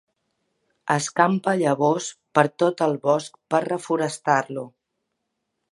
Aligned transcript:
Escampa 0.95 1.53
llavors 1.59 2.07
per 2.39 2.45
tot 2.65 2.83
el 2.89 2.99
bosc 3.07 3.39
per 3.55 3.65
reforestar-lo. 3.69 4.67